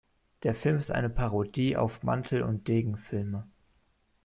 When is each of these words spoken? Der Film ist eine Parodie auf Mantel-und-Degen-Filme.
Der 0.41 0.55
Film 0.55 0.79
ist 0.79 0.89
eine 0.89 1.11
Parodie 1.11 1.77
auf 1.77 2.01
Mantel-und-Degen-Filme. 2.01 3.47